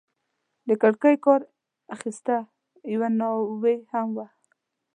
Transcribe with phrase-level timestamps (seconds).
[0.67, 1.41] د کړکۍ کار
[1.95, 2.35] اخیسته،
[2.93, 4.27] یوه ناوې هم وه.